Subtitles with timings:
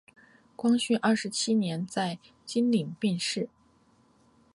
[0.55, 3.47] 光绪二十七年在经岭病逝。